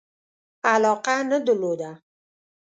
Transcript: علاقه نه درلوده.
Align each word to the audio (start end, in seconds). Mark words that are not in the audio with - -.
علاقه 0.73 1.17
نه 1.31 1.37
درلوده. 1.47 1.91